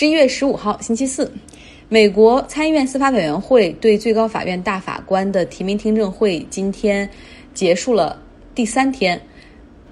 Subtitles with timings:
[0.00, 1.30] 十一月十五号，星期四，
[1.90, 7.06] 美国参议院司法委员会对最高法院大法官的提名听证会今天
[7.52, 8.18] 结束了
[8.54, 9.20] 第三天。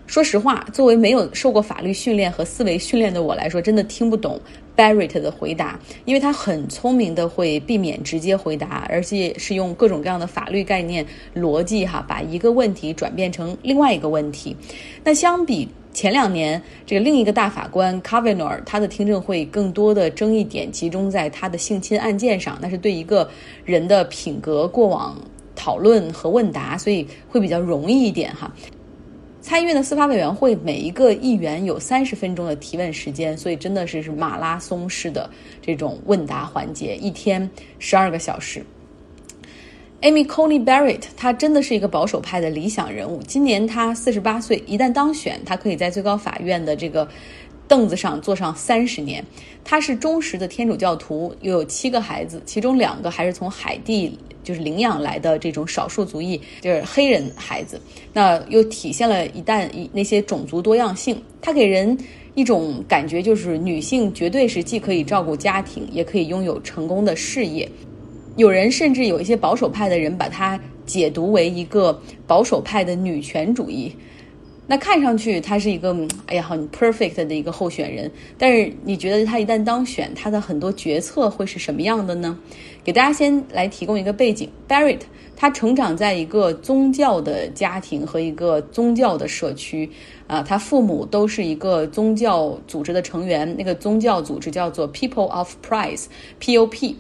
[0.07, 4.41] 说实话，作为没有受过法律训练和思维训练的我来说，真的听不懂
[4.75, 11.05] Barrett 的回答，因为他很聪明的会避免直接回答，而且是用各种各样的法律概念、
[11.37, 14.57] 逻辑哈，把一个问题转变成另外一个问题。
[15.05, 15.69] 那相比。
[15.99, 23.29] 前两年，这个另一个大法官 Kavanaugh，他的听证会更多的争议点集中在他的性侵案件上，那是对一个
[23.65, 25.21] 人的品格过往
[25.57, 28.49] 讨论和问答，所以会比较容易一点哈。
[29.41, 35.29] 参议院的司法委员会每一个议员有三十分钟的提问时间，所以真的是是马拉松式的
[35.61, 38.65] 这种问答环节，一天十二个小时。
[40.03, 43.21] Amy Coney Barrett，她真的是一个保守派的理想人物。
[43.27, 47.09] 今年她四十八岁，一旦当选，她可以在最高法院的这个
[47.67, 49.25] 凳子上坐上三十年。
[49.65, 57.81] 她是忠实的天主教徒，又有七个孩子，其中两个还是从海地就是领养来的这种少数族裔，就是黑人孩子。
[58.13, 61.21] 那又体现了一旦那些种族多样性。
[61.43, 61.99] 她给人
[62.37, 67.69] 一种感觉，就是女性绝对是既可以照顾家庭，也可以拥有成功的事业。
[68.39, 73.93] 有人甚至有一些保守派的人把它解读为一个保守派的女权主义，
[74.69, 75.93] 那看上去他是一个
[76.27, 78.09] 哎呀很 perfect 的一个候选人，
[78.39, 82.39] 但是你觉得他一旦当选，他的很多决策会是什么样的呢？
[82.85, 85.01] 给大家先来提供一个背景，Barrett
[85.35, 89.91] 他成长在一个宗教的家庭和一个宗教的社区
[90.29, 96.99] 啊，他父母都是一个宗教组织的成员，那个宗教组织叫做 People of Price，P.O.P。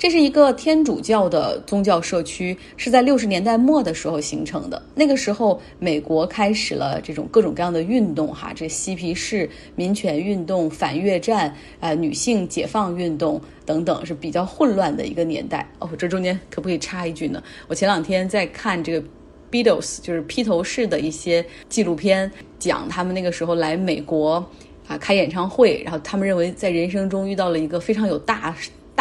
[0.00, 4.82] 这是一个天主教的宗教社区，是在六十年代末的时候形成的。
[4.94, 15.70] 那个时候，美国开始了这种各种各样的运动，哈，这嬉皮士、民权运动、反越战、啊，女性解放运动等等，是比较混乱的一个年代。
[15.80, 17.42] 哦，这中间可不可以插一句呢？
[17.68, 19.06] 我前两天在看这个
[19.50, 24.42] Beatles，就是披头士的一些纪录片，讲他们那个时候来美国
[24.88, 28.56] 啊开演唱会，然后他们认为在人生中遇到了一个非常有大。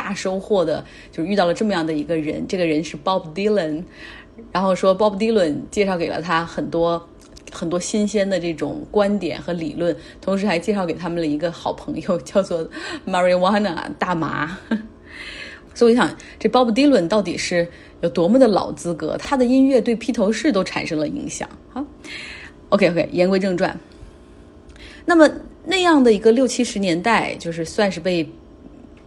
[0.09, 3.83] 大收获的，就是遇到了这么样的一个人，这个人是 Bob Dylan，
[4.51, 7.07] 然后说 Bob Dylan 介绍给了他很多
[7.51, 12.67] 很多新鲜的这种观点和理论，同时还介绍给他们了一个好朋友， 叫做
[13.05, 14.57] Marijuana 大麻。
[15.75, 17.67] 所以我想，这 Bob Dylan 到底是
[18.01, 19.15] 有多么的老资格？
[19.19, 21.47] 他的音乐对披头士都产生了影响。
[21.71, 21.85] 好
[22.69, 23.79] ，OK OK，言归正传。
[25.05, 25.29] 那么
[25.65, 28.27] 那样的一个六七十年代，就是算是被。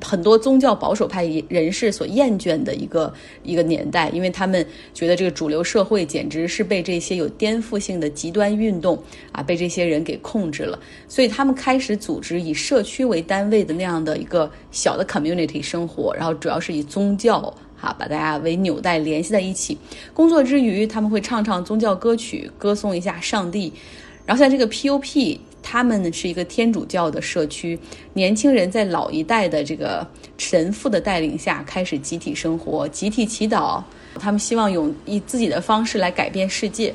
[0.02, 3.12] 很多宗教保守派人士所厌倦的一个
[3.44, 17.40] 一个年代，因为他们觉得这个主流社会简直是被这些有颠覆性的极端运动啊，被这些人给控制了，所以他们开始组织以社区为单位的那样的一个小的 community 生活，然后主要是以宗教
[17.76, 19.78] 哈把大家为纽带联系在一起。
[20.12, 23.72] 工作之余，他们会唱唱宗教歌曲，歌颂一下上帝。
[24.26, 25.38] 然后像这个 POP。
[25.62, 27.78] 他们是一个天主教的社区，
[28.12, 30.06] 年轻人在老一代的这个
[30.36, 33.82] 神父的带领下开始集体生活、集体祈祷。
[34.18, 36.92] 他们希望用以自己的方式来改变世界。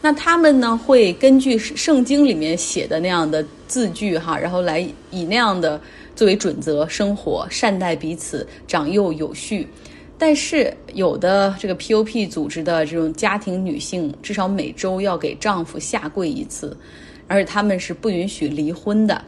[0.00, 4.80] 那他们呢，会根据圣经里面写的那样的字句哈，然后来
[5.10, 5.78] 以那样的
[6.16, 9.68] 作为准则生活，善待彼此，长幼有序。
[10.16, 16.74] 但是有的这个 POP 组织的这种家庭女性，至少每周要给丈夫下跪一次。
[17.30, 19.24] 而且他们是不允许离婚的，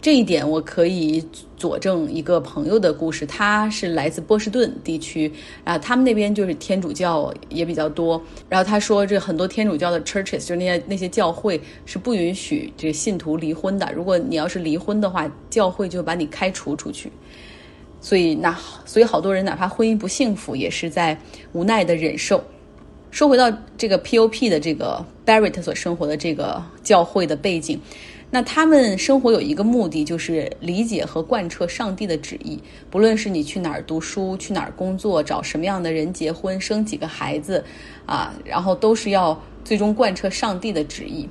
[0.00, 1.22] 这一点我可以
[1.54, 3.26] 佐证一个朋友的故事。
[3.26, 5.30] 他是来自波士顿地区，
[5.62, 8.18] 啊，他们那边就是天主教也比较多。
[8.48, 13.92] 然后他说，这很多天主教的 churches 就是那些那些教会是不允许这信徒离婚的。
[13.94, 17.12] 如果你要是离婚的话，教会就把你开除出去。
[18.00, 21.20] 所以那所以好多人哪怕婚姻不幸福，也是在
[21.52, 22.42] 无奈的忍受。
[23.10, 27.80] 说回到这个 POP 的这个 Barrett 所生活的这个教会的背景，
[28.30, 32.58] 那他们生活有一个目的，就是理解和贯彻上帝的旨意。
[32.88, 37.64] 不论是你去哪儿读书、去哪儿工作、找什么样的人结婚、生几个孩子，
[38.06, 41.28] 啊，然后都是要最终贯彻上帝的旨意。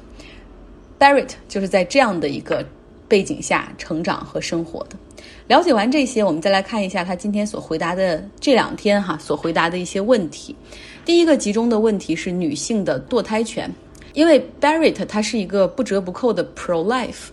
[1.00, 2.66] Barrett 就是在这样的一个
[3.08, 4.98] 背景下成长和生活的。
[5.48, 10.54] 了解完这些，我们再来看一下他今天所回答的这两天哈所回答的一些问题。
[11.06, 13.72] 第一个集中的问题是女性的堕胎权，
[14.14, 17.30] 因为 Barrett 他是一个不折不扣的 pro life，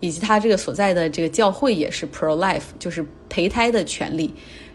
[0.00, 4.34] 以及他这个所在的这个教会也是 pro life，就是胚胎的权利。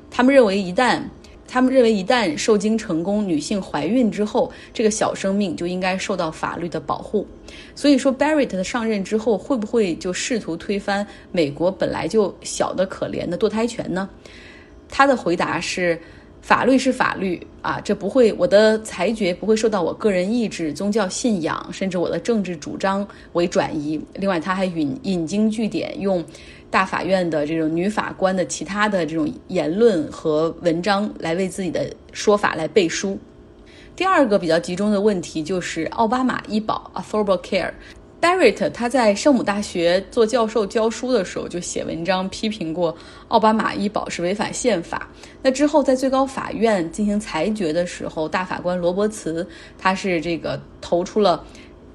[0.10, 1.00] 他们认为一旦
[1.48, 7.28] 他们认为，一旦受精成功，女性怀孕之后，这个小生命就应该受到法律的保护。
[7.76, 14.10] 所以说，Barrett 的上任之后，会不会就试图推翻美国本来就小的可怜的堕胎权呢？
[14.90, 16.00] 他的回答是。
[16.42, 24.02] 法律是法律啊，这不会，我的裁决不会受到我个人意志、宗教信仰，甚至我的政治主张为转移。
[24.16, 26.24] 另外，他还引引经据典，用
[26.72, 33.18] 大法院的这种女法官的其他的这种言论和文章来为自己的说法来背书。
[33.96, 37.74] 第二个比较集中的问题就是奥巴马医保 （Affordable Care）。
[38.22, 42.96] Barrett 他在圣母大学做教授教书的时候就写文章批评过
[43.30, 45.08] 奥巴马医保是违反宪法。
[45.42, 51.42] 那之后在最高法院进行裁决的时候，大法官罗伯茨他是这个投出了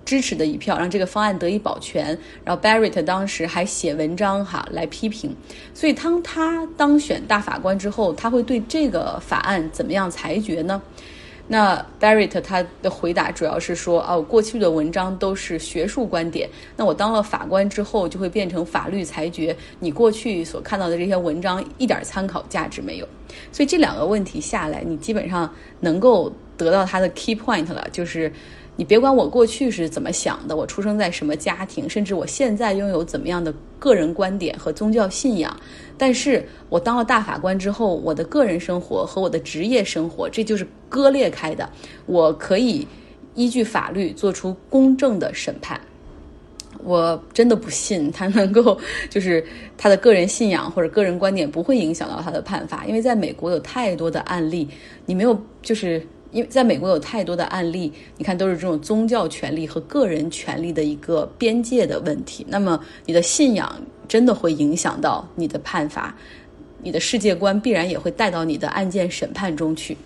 [0.07, 2.19] 支持的一票，让这个方案得以保全。
[2.43, 5.37] 然后 Barrett 当时还写文章哈来批评。
[5.75, 10.81] 所以当他当选大法官之后，他会对这个法案怎么样裁决呢？
[11.47, 19.55] 那 Barrett 他的回答主要是说，哦，过去的文章都是学术观点，那我当了法官之后就会变成法律裁决。
[19.81, 23.09] 你过去所看到的这些文章一点参考价值没有。
[23.53, 28.33] 所以这两个问题下来，你基本上能够得到他的 key point 了，就是。
[28.77, 35.57] 你别管我过去是怎么想的，我出生在什么家庭，甚至我现在拥有怎么样的个人观点和宗教信仰，
[35.97, 41.71] 但是我当了大法官之后，我的个人生活和我的职业生活这就是割裂开的。
[42.07, 42.85] 我可以
[43.37, 45.81] 依据法律做出公正的审判。
[46.83, 48.77] 我真的不信他能够，
[49.09, 49.43] 就是
[49.79, 54.69] 他的个人信仰或者个人观点不会影响到他的判罚，因为在美国有太多的案例，
[55.07, 56.05] 你没有就是。
[56.35, 62.45] 因为在美国有太多的案例，你看都是这种宗教权利和个人权利的一个边界的问题。
[62.49, 66.15] 那么你的信仰真的会影响到你的判罚，
[66.83, 69.97] 你的世界观必然也会带到你的案件审判中去。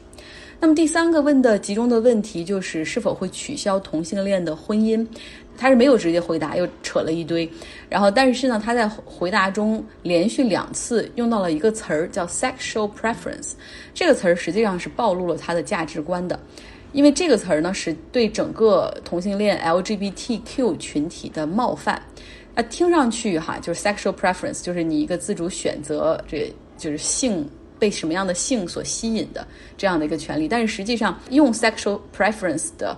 [0.61, 5.07] 那么第三个问的集中的问题就是是否会取消同性恋的婚姻。
[5.61, 7.51] 他是没有直接回答，又扯了一堆，
[7.89, 13.55] 然后但是呢，他在回答中连续两次用到了一个词儿，叫 sexual preference。
[13.93, 16.39] 这个词儿实际上是暴露了他的价值观的，
[16.93, 22.01] 因为这个词儿呢是对整个同性恋 LGBTQ 群体的冒犯。
[22.55, 27.45] 啊，听上去哈，就是 sexual preference，就是你一个自主选择，这就是性
[27.79, 29.47] 被什么样的性所吸引的
[29.77, 30.49] 这样的一个权利。
[30.49, 32.97] 但是实际上用 sexual preference 的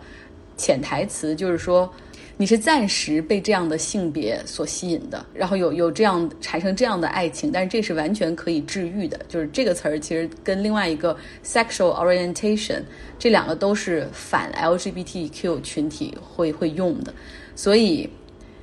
[0.56, 1.93] 潜台词就是说。
[2.37, 9.21] 你是暂时被这样的性别所吸引的，然后有有这样产生这样的爱情，但是这是完全可以治愈的。
[9.29, 12.81] 就是这个词儿其实跟另外一个 sexual orientation
[13.19, 17.12] 这两个都是反 LGBTQ 群体会会用的，
[17.55, 18.09] 所以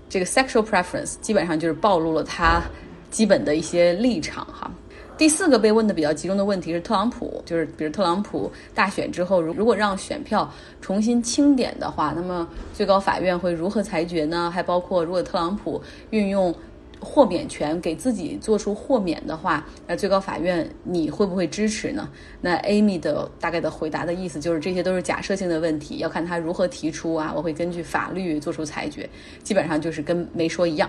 [0.09, 2.63] 这个 sexual preference 基本上就是暴露了他
[3.11, 4.71] 基本的一些立场哈。
[5.17, 10.49] 第四个被问的比较集中的问题是特朗普，就是比如特朗普大选之后，如如果让选票
[10.79, 14.51] 重新清点的话，那么最高法院会如何裁决呢？
[14.53, 15.81] 还包括如果特朗普
[16.11, 16.53] 运用
[16.99, 22.07] 豁免权给自己做出豁免的话，那最高法院你会不会支持呢？
[22.39, 29.09] 那 Amy 的大概的回答的意思就是这些都是假设性的问题，要看他如何提出啊，我会根据法律做出裁决，
[29.41, 30.87] 基本上就是跟没说一样。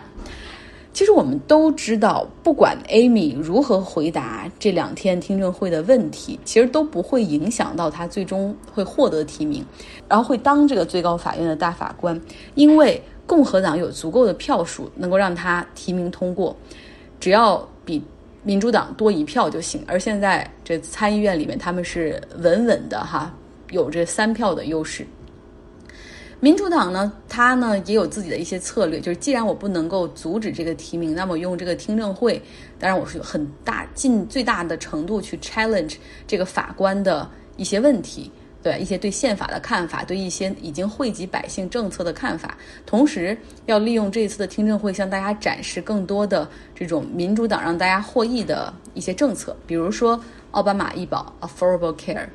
[0.92, 9.64] 其实我们都知道，不管 Amy 如何回答这两天听证会的问题，其实都不会影响到他最终会获得提名，
[10.08, 12.20] 然后会当这个最高法院的大法官。
[12.56, 16.56] 因为共和党有足够的票数能够让他提名通过，
[17.20, 18.02] 只要比
[18.42, 19.84] 民主党多一票就行。
[19.86, 23.32] 而现在这参议院里面他们是稳稳的哈，
[23.70, 25.06] 有这三票的优势。
[26.40, 32.40] 民主党呢，他呢也有自己的一些策略，就是既然我不能够阻止这个提名，那么用这个听证会，
[32.78, 35.96] 当然我是有很大尽最大的程度去 challenge
[36.28, 38.30] 这个法官的一些问题，
[38.62, 50.20] 对一些对宪法的看法，对一些已经惠及百姓政策的看法，同时要利用这一次的听证会向大家展示更多的这种民主党让大家获益的一些政策，比如说
[50.52, 52.28] 奥巴马医保 Affordable Care。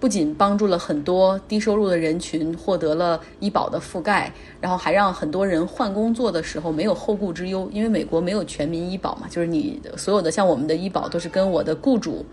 [0.00, 7.68] 不仅帮助了很多低收入的人群获得了医保的覆盖，然后还让很多人换工作的时候没有后顾之忧。
[7.72, 12.24] 因为美国没有全民医保嘛，就是你所有的像我们的医保都是跟我的雇主，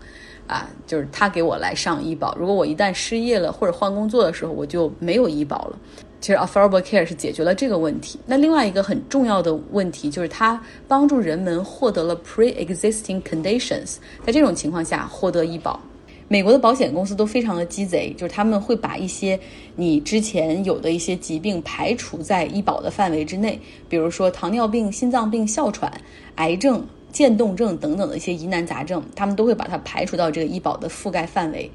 [0.46, 2.34] 啊，就是他给我来上医保。
[2.38, 5.78] 如果我一旦失业了或者换工作的时候，我就没有医保了。
[6.20, 8.18] 其实 Affordable Care 是解决了这个问题。
[8.26, 15.80] 那另外一个很重要的问题就是它帮助人们获得了 Pre-existing Conditions，在这种情况下获得医保。
[16.28, 19.38] 美国的保险公司都非常的鸡贼，就是他们会把一些
[19.76, 25.92] 你之前有的一些疾病排除在医保的范围之内，比如说糖尿病、心脏病、哮喘、
[26.34, 31.70] 癌症、渐冻症等等的一些疑难杂症，他们都会把它排除到这个医保的覆盖范围。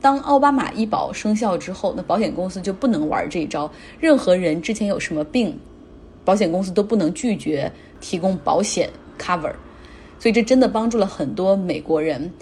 [0.00, 3.68] 当奥巴马医保生效之后，那保险公司就不能玩这一招。
[3.98, 5.58] 任何人之前有什么病，
[6.24, 8.88] 保险公司都不能拒绝提供保险
[9.18, 9.52] cover。
[10.20, 12.32] 所以这真的帮助了很多美国人。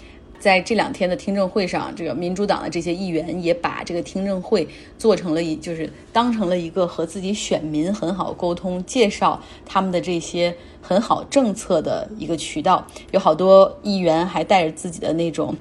[0.46, 4.64] 在这两天的听证会上，这个民主党的这些议员也把这个听证会
[4.96, 12.86] 做成了一，就是当成了一个和自己选民很好沟通、介绍他们的这些很好政策的一个渠道。
[13.10, 15.52] 有好多议员还带着自己的那种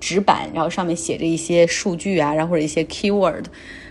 [0.00, 3.44] 纸板，然后上面写着一些数据啊，然后或者一些 keyword。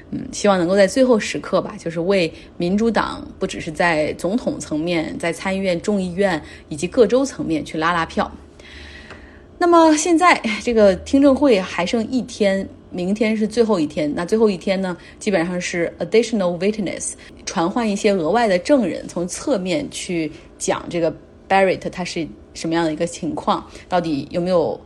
[0.10, 8.32] 嗯，希望能够在最后时刻吧，就是为民主党不只是在总统层面，在参议院、众议院以及各州层面去拉拉票。
[9.62, 14.12] 那么现在这个听证会还剩一天，明天是最后一天。
[14.16, 17.12] 那最后一天呢，基本上是 additional witness，
[17.46, 21.16] 传唤一些额外的证人，从侧面去讲这个
[21.48, 24.82] Barrett 他是什么样的一个情况，到底有没有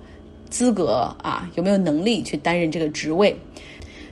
[0.49, 3.33] 资格啊，有没有能力去担任这个职位。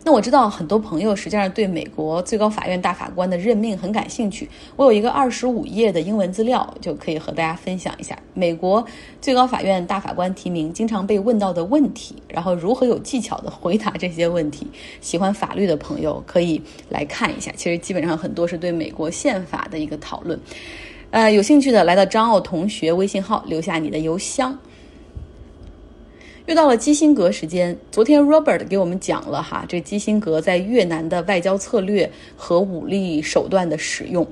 [0.05, 4.49] 那我知道很多朋友实际上对美国最高法院大法官的任命很感兴趣。
[4.75, 8.85] 我有一个二十五页的英文资料，就可以和大家分享一下美国
[9.21, 14.67] 最高法院大法官提名经常被问到的问题，然后如何有技巧的回答这些问题。
[14.99, 20.37] 喜欢法律的朋友可以来看一下，其实基本上很多是对美国宪法的一个讨论。
[21.11, 24.59] 呃，有兴趣的来到张奥同学微信号留下你的邮箱。
[26.45, 27.77] 又到了基辛格时间。
[27.89, 34.27] 昨天 Robert 给我们讲了哈，这基辛格在越南的外交策略和武力手段的使用。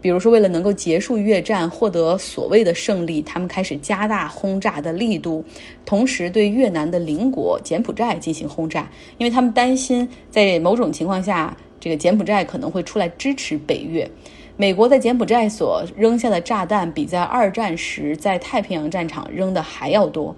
[0.00, 5.44] 比如说，为了能够结束越战，获得所谓的胜利，他们开始加大轰炸的力度，
[5.84, 14.08] 同时对越南的邻国柬埔寨进行轰炸，因为他们担心在某种情况下，这个柬埔寨可能会出来支持北越。
[14.56, 20.36] 美国在柬埔寨所扔下的炸弹，比在二战时在太平洋战场扔的还要多。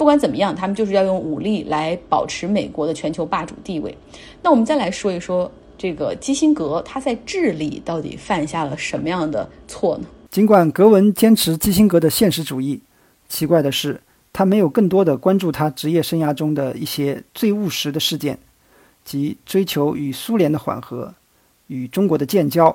[0.00, 3.94] 不管怎么样，他们就是要用武力来保持美国的全球霸主地位。
[4.42, 10.06] 那我们再来说一说这个基辛格，他在智利到底犯下了什么样的错呢？
[10.30, 12.80] 尽管格文坚持基辛格的现实主义，
[13.28, 14.00] 奇怪的是，
[14.32, 18.38] 他没有更多的关注他职业生涯中的一些最务实的事件，
[19.04, 21.12] 即追求与苏联的缓和，
[21.66, 22.74] 与中国的建交，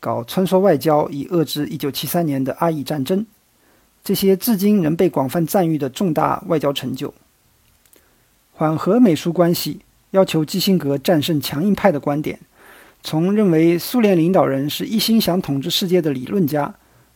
[0.00, 3.26] 搞穿梭外交以遏制1973年的阿以战争。
[4.06, 7.12] 这些至今仍被广泛赞誉的重大外交成就，
[8.52, 9.80] 缓和美苏关系，
[10.12, 12.38] 要求基辛格战胜强硬派的观点，
[13.02, 16.72] 从认为苏联领导人是一心想统治世界的理论家，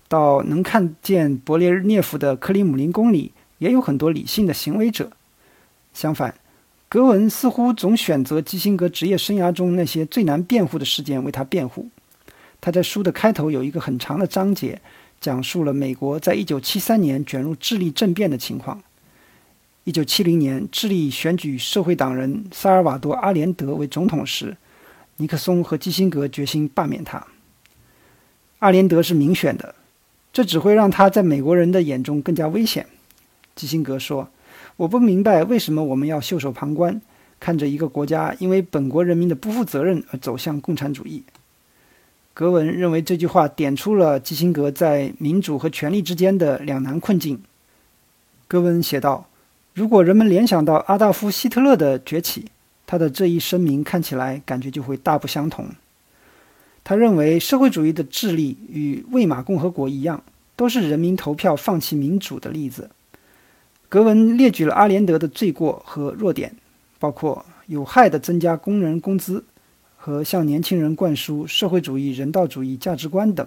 [0.09, 5.13] 到能看见勃列日涅夫的克里姆林宫里也有很多理性的行为者。
[5.95, 6.35] 相反，
[6.89, 11.89] 格文似乎总选择基辛格职业生涯中那些最难辩护的事件为他辩护。
[12.61, 14.81] 他在书的开头有一个很长的章节。
[15.21, 18.83] 讲述了美国在一九七三年卷入智利政变的情况。
[19.85, 24.57] 一九七零年，智利选举社会党人萨尔瓦多·阿连德为总统时，
[25.17, 27.27] 尼克松和基辛格决心罢免他。
[28.61, 29.75] 阿连德是民选的，
[30.33, 32.87] 这只会让他在美国人的眼中更加危险。
[33.55, 34.31] 基辛格说
[34.77, 37.01] ：“我不明白为什么我们要袖手旁观，
[37.39, 41.25] 看着一个国家因为本国人民的不负责任而走向共产主义。”
[42.33, 47.41] 格文认为这句话点出了基辛格在民主和权力之间的两难困境。
[48.49, 49.29] 格文写道
[49.75, 52.47] ：“如果人们联想到阿道夫·希特勒的崛起，
[52.87, 55.67] 他的这一声明看起来感觉就会大不相同。”
[56.83, 60.23] 他认为社会主义的智力与魏玛共和国一样，
[60.57, 62.91] 都是人民投票放弃民主的例子。
[63.89, 66.57] 格文列举了阿连德的罪过和弱点，
[66.99, 69.45] 包括有害的增加工人工资。
[70.03, 73.47] 和向年轻人灌输社会主义、人道主义价值观等，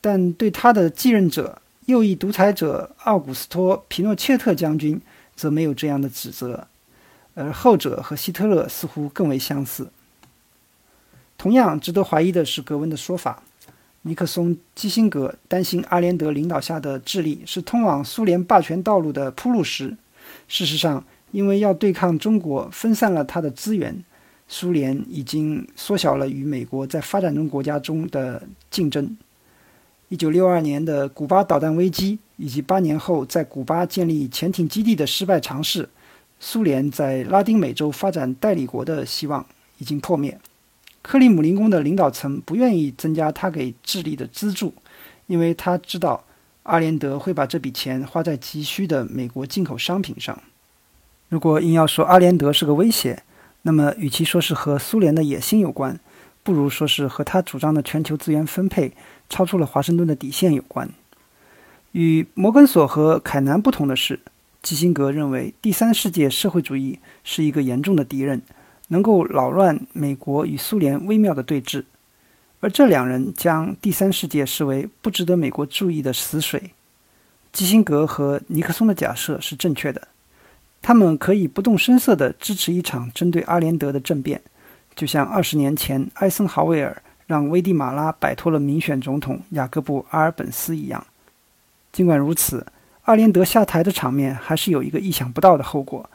[0.00, 5.00] 但对他的继任者右翼独裁者奥古斯托·皮诺切特将军
[5.36, 6.66] 则没有这样的指责，
[7.34, 9.88] 而后者和希特勒似乎更为相似。
[11.38, 13.40] 同样值得怀疑的是格温的说法：
[14.02, 19.96] 尼克松、基辛格担心阿连德领导下的智利是通往苏联霸权道路的铺路石。
[20.48, 24.02] 事实上，因为要对抗中国，分散了他的资源。
[24.46, 29.16] 苏联已经缩小了与美国在发展中国家中的竞争。
[30.08, 35.88] 一九六二年的古巴导弹危机以及八年后在古巴建立潜艇基地的失败尝试，
[36.38, 39.44] 苏联在拉丁美洲发展代理国的希望
[39.78, 40.38] 已经破灭。
[41.02, 44.72] 克里姆林宫的领导层不愿意增加他给智利的资助，
[45.26, 46.22] 因为他知道
[46.62, 50.38] 阿连德会把这笔钱花在急需的美国进口商品上。
[51.28, 53.22] 如果硬要说阿连德是个威胁，
[53.66, 55.98] 那么，与其说是和苏联的野心有关，
[56.42, 58.92] 不如说是和他主张的全球资源分配
[59.30, 60.90] 超出了华盛顿的底线有关。
[61.92, 64.20] 与摩根索和凯南不同的是，
[64.60, 68.42] 基辛格认为第三世界社会主义是一个严重的敌人，
[68.88, 71.84] 能够扰乱美国与苏联微妙的对峙。
[72.60, 76.72] 而这两人将第三世界视为不值得美国注意的死水。
[77.50, 80.08] 基辛格和尼克松的假设是正确的，
[80.86, 84.42] 他们可以不动声色地支持一场针对阿连德的政变，
[84.94, 91.06] 就像二十年前艾森豪威尔让危地马拉摆脱了民选总统雅各布·阿尔本斯一样。
[91.90, 92.66] 尽管如此，
[93.04, 96.10] 阿连德下台的场面还是有一个意想不到的后果，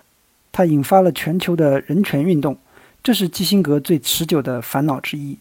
[0.51, 2.55] 它引发了全球的人权运动，
[3.01, 5.35] 这是基辛格最持久的烦恼之一。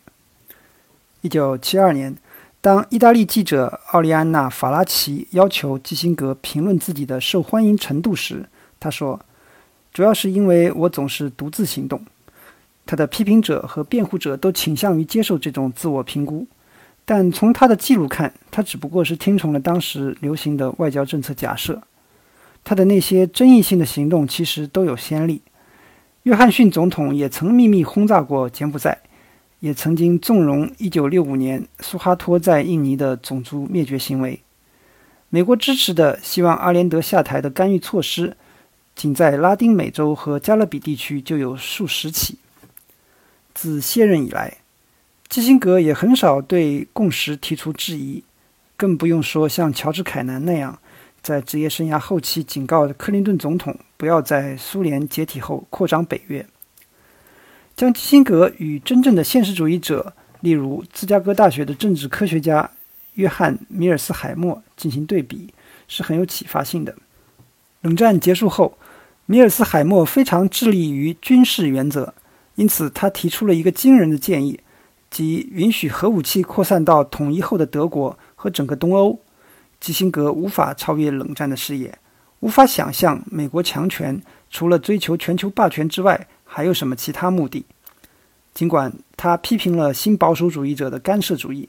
[1.20, 2.16] 一九七二年。
[2.61, 8.49] 当意大利记者奥利安娜·法拉奇要求基辛格评论自己的受欢迎程度时，
[8.80, 9.18] 他说
[9.92, 12.00] ：“主要是因为我总是独自行动。”
[12.87, 16.47] 他的批评者和辩护者都倾向于接受这种自我评估，
[17.04, 21.82] 但从他的记录看，他只不过是听从了当时流行的外交政策假设。
[22.64, 25.42] 他的那些争议性的行动其实都有先例。
[26.23, 28.99] 约翰逊总统也曾秘密轰炸过柬埔寨。
[29.61, 34.40] 也曾经纵容1965年苏哈托在印尼的种族灭绝行为。
[35.30, 38.37] 美国支持的希望阿连德下台的干预措施，
[38.99, 42.37] 仅在拉丁美洲和加勒比地区就有数十起。
[43.55, 44.57] 自卸任以来，
[45.28, 48.25] 基辛格也很少对共识提出质疑，
[48.76, 50.76] 更不用说像乔治·凯南那样，
[51.23, 56.45] 在职业生涯后期警告克林顿总统不要在苏联解体后扩张北约。
[57.76, 62.69] 将基辛格与真正的现实主义者，例如芝加哥大学的政治科学家
[63.14, 65.55] 约翰·米尔斯海默进行对比，
[65.87, 66.93] 是很有启发性的。
[67.83, 68.76] 冷战结束后，
[69.30, 72.14] 米尔斯海默非常致力于军事原则，
[72.54, 74.58] 因此他提出了一个惊人的建议，
[75.11, 79.20] 即允许核武器扩散到统一后的德国和整个东欧。
[79.78, 81.99] 基辛格无法超越冷战的视野，
[82.40, 84.18] 无法想象美国强权
[84.49, 86.26] 除了追求全球霸权之外。
[86.50, 87.66] 还有什么其他目的？
[88.54, 91.68] 尽管他批评了新保守主义者的干涉主义，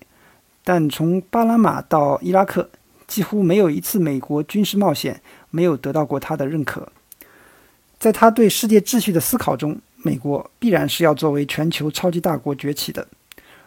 [0.64, 2.70] 但从巴拿马到伊拉克，
[3.06, 6.90] 几乎没有一次美国军事冒险没有得到过他的认可。
[8.00, 13.06] 在他对世界秩序的思考中，美国必然是要作为全球超级大国崛起的。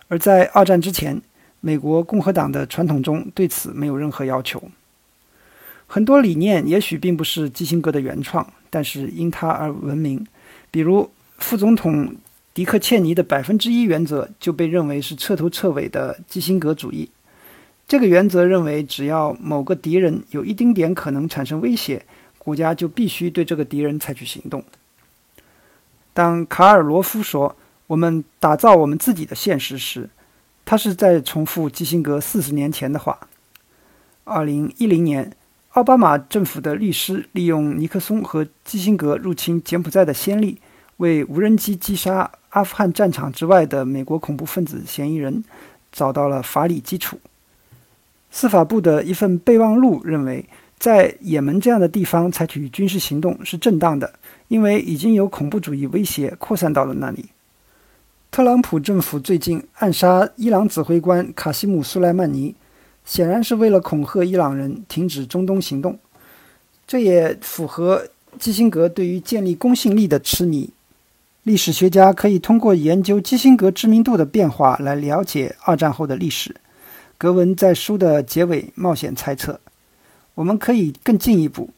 [0.09, 1.21] 而在二战之前，
[1.61, 4.63] 美国共和党的传统中对此没有任何要求。
[5.87, 10.27] 很多理念也许并不是基辛格的原创，但是因他而闻名。
[10.71, 12.17] 比如，副总统
[12.55, 17.11] 迪克·切尼的百分之一原则就被认为是彻头彻尾的基辛格主义。
[17.87, 22.07] 这个原则认为，只要某个敌人有一丁点可能产生威胁，
[22.43, 24.65] 国家就必须对这个敌人采取行动。
[26.13, 27.55] 当卡尔罗夫说
[27.87, 30.11] “我们打造我们自己的现实”时，
[30.65, 33.19] 他是在重复基辛格四十年前的话。
[34.25, 35.37] 二零一零年。
[35.73, 40.61] 奥巴马政府的律师利用尼克松和基辛格入侵柬埔寨的先例，
[40.99, 45.43] 为无人机击杀阿富汗战场之外的美国恐怖分子嫌疑人
[45.91, 47.19] 找到了法理基础。
[48.31, 50.47] 司法部的一份备忘录认为，
[50.83, 54.13] 在也门这样的地方采取军事行动是正当的，
[54.49, 57.27] 因为已经有恐怖主义威胁扩散到了那里。
[58.33, 62.57] 特朗普政府最近暗杀伊朗指挥官卡西姆·苏莱曼尼。
[63.05, 65.99] 显然是为了恐吓伊朗人停止中东行动，
[66.87, 68.07] 这也符合
[68.39, 70.71] 基辛格对于建立公信力的痴迷。
[71.43, 76.55] 历史学家可以通过研究基辛格知名度的变化来了解二战后的历史。
[77.19, 79.59] 格文在书的结尾冒险猜测：
[80.35, 81.71] 我们可以更进一步，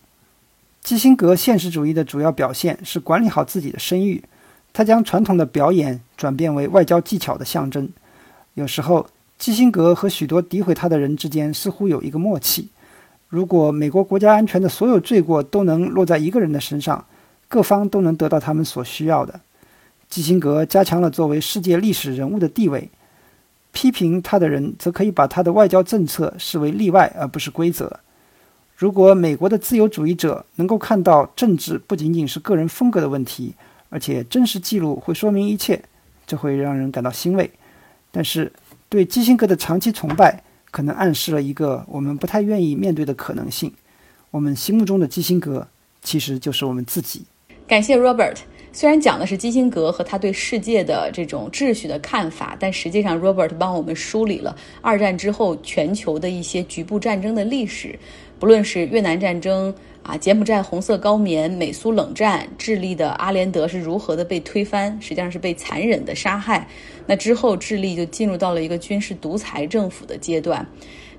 [0.83, 4.25] 基辛格现实主义的主要表现是管理好自己的声誉。
[4.73, 7.89] 他将传统的表演转变为外交技巧的象征，
[8.55, 9.07] 有时候。
[9.37, 12.69] 基辛格和许多诋毁他的人之间似乎有一个默契：
[13.29, 17.05] 如果美国国家安全的所有罪过都能落在一个人的身上，
[17.49, 19.41] 各方都能得到他们所需要的。
[20.09, 22.89] 基辛格加强了作为世界历史人物的地位，
[23.73, 28.01] 批评他的人则可以把他的外交政策视为例外而不是规则。
[28.85, 33.55] 如果美国的自由主义者能够看到政治不仅仅是个人风格的问题，
[33.89, 35.83] 而且真实记录会说明一切，
[36.27, 37.51] 这会让人感到欣慰。
[38.11, 38.53] 但是。
[38.91, 43.73] 对基辛格的长期崇拜，可能暗示了一个我们不太愿意面对的可能性：
[44.31, 45.67] 我们心目中的基辛格，
[46.03, 47.23] 其实就是我们自己。
[47.67, 48.37] 感谢 Robert。
[48.71, 57.99] 虽然讲的是基辛格和他对世界的这种秩序的看法，但实际上 Robert 帮我们梳理了二战之后全球的一些局部战争的历史，
[58.39, 59.75] 不论是越南战争。
[60.05, 66.69] 啊，柬埔寨红色高棉、美苏冷战、智利的阿连德是如何的被推翻，实际上是被残忍的杀害。
[67.07, 70.67] 那之后，智利就进入到了一个军事独裁政府的阶段。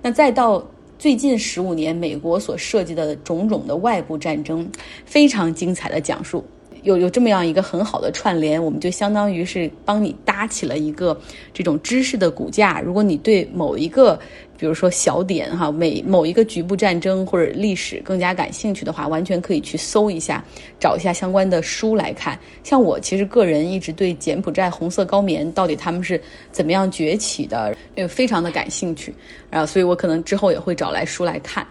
[0.04, 0.64] 那再到
[1.00, 4.70] 最近十五年美国所涉及的种种的外部战争，
[5.04, 6.46] 非常精彩的讲述。
[6.84, 11.20] 有有这么样一个很好的串联，我们就相当于是帮你搭起了一个
[11.52, 12.80] 这种知识的骨架。
[12.80, 14.20] 如果你对某一个，
[14.58, 20.44] 比如说小点哈，每某一个局部战争或者历史更加感兴趣的话，完全可以去搜一下，
[20.80, 22.40] 找一下相关的书来看。
[22.64, 26.20] 像我其实个人一直对柬埔寨红色高棉到底他们是
[26.52, 29.14] 怎么样崛起的，呃，非常的感兴趣。
[29.50, 31.66] 然后，所以我可能之后也会找来书来看。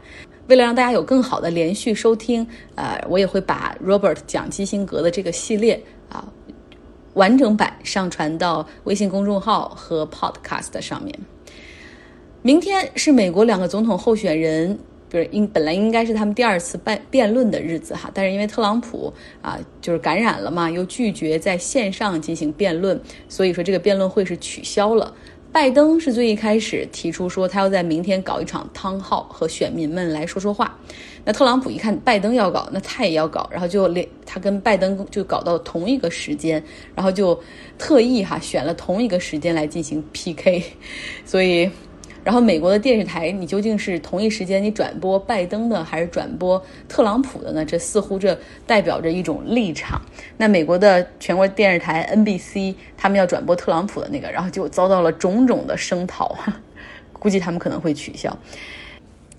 [0.47, 6.23] 为了让大家有更好的连续收听，呃，我也会把 Robert 讲基辛格的这个系列啊
[7.15, 11.19] 完整版上传到微信公众号和 Podcast 上面。
[12.47, 14.79] 明天是美国两个总统候选人，
[15.09, 25.11] 比如应本来应该是他们第二次辩辩论的日子哈，但是因为特朗普啊就是感染了嘛，又拒绝在线上进行辩论，所以说这个辩论会是取消了。
[25.53, 30.79] 拜登是最一开始提出说他要在明天搞一场汤号和选民们来说说话。
[31.25, 36.63] 那特朗普一看拜登要搞，那他也要搞，然后就连他跟拜登就搞到同一个时间，
[36.95, 37.41] 然后就
[37.79, 40.63] 特意哈选了同一个时间来进行 PK，
[41.25, 41.71] 所以。
[42.25, 47.65] 然后美国的电视台，你究竟是同一时间你转播拜登的，还是转播特朗普的呢？
[47.65, 50.01] 这似乎这代表着一种立场。
[50.39, 56.35] 那美国的全国电视台 NBC，他们要转播特朗普的那个，然后就遭到了种种的声讨，
[57.13, 58.35] 估计他们可能会取消。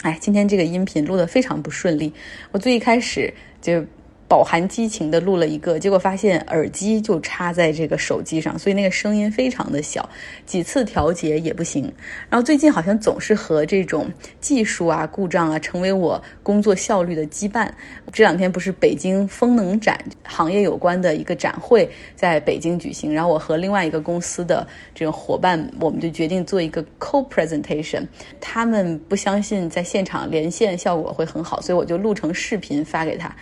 [0.03, 2.13] 哎，今天这个音频录得非常不顺利，
[2.51, 3.83] 我最一开始就。
[4.27, 10.09] 饱含激情的录了一个，结果发现耳机就插在这个手机上，所以那个声音非常的小，
[10.45, 11.83] 几次调节也不行。
[12.29, 17.69] 然后最近好像总是和这种技术啊故障啊成为我工作效率的羁绊。
[18.11, 28.05] 这两天不是北京风能展行业有关的一个展会在北京举行，然后我和另外一个公司的这种伙伴，我们就决定做一个 co presentation。
[28.41, 33.35] 他们不相信在现场连线效果会很好，所以我就录成视频发给他。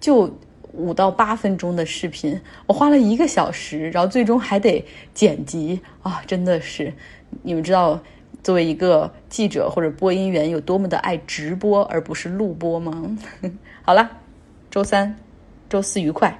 [0.00, 0.30] 就
[0.72, 4.84] 五到八分钟的视频，我花了一个小时，然后最终还得
[5.14, 6.22] 剪辑啊！
[6.26, 6.92] 真的是，
[7.42, 8.00] 你们知道，
[8.42, 13.16] 作为一个记者或者播音员，有多么的爱直播而不是录播吗？
[13.82, 14.08] 好了，
[14.70, 15.16] 周三、
[15.68, 16.38] 周四愉快。